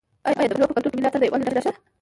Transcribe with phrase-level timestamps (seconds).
[0.27, 1.71] آیا د پښتنو په کلتور کې ملي اتن د یووالي نښه نه ده؟